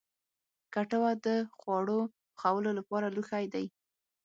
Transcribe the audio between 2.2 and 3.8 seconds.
پخولو لپاره لوښی دی